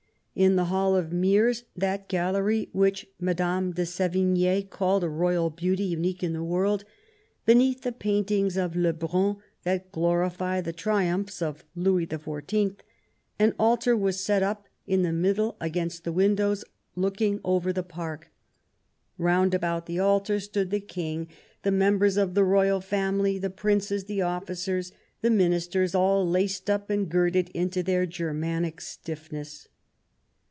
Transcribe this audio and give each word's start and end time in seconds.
In 0.33 0.55
the 0.55 0.65
Hall 0.71 0.95
of 0.95 1.11
Mirrors, 1.11 1.65
that 1.75 2.07
gallery 2.07 2.69
which 2.71 3.05
Mme 3.19 3.71
de 3.75 3.85
Sevigne 3.85 4.63
called 4.69 5.03
a 5.03 5.09
royal 5.09 5.49
beauty 5.49 5.83
unique 5.83 6.23
in 6.23 6.31
the 6.31 6.43
world, 6.43 6.85
beneath 7.45 7.81
the 7.81 7.91
paintings 7.91 8.55
of 8.55 8.73
Le 8.75 8.93
Brun 8.93 9.35
that 9.65 9.91
glorify 9.91 10.61
the 10.61 10.71
triumphs 10.71 11.41
of 11.41 11.65
Louis 11.75 12.07
XIV, 12.07 12.77
an 13.39 13.53
altar 13.59 13.95
was 13.95 14.21
set 14.21 14.41
up 14.41 14.67
in 14.87 15.01
the 15.01 15.11
middle 15.11 15.57
against 15.59 16.05
the 16.05 16.13
win 16.13 16.35
dows 16.35 16.63
looking 16.95 17.41
over 17.43 17.73
the 17.73 17.83
park. 17.83 18.31
Round 19.17 19.53
about 19.53 19.85
the 19.85 19.99
altar 19.99 20.39
stood 20.39 20.71
the 20.71 20.79
King, 20.79 21.27
the 21.63 21.71
members 21.71 22.15
of 22.15 22.35
the 22.35 22.45
Royal 22.45 22.79
Family, 22.79 23.37
the 23.37 23.49
Princes, 23.51 24.05
the 24.05 24.21
Officers, 24.21 24.93
the 25.19 25.29
Ministers, 25.29 25.93
all 25.93 26.27
laced 26.27 26.69
up 26.69 26.89
and 26.89 27.09
girded 27.09 27.49
into 27.49 27.83
their 27.83 28.05
Germanic 28.05 28.79
stiff 28.79 29.29
ness. 29.33 29.67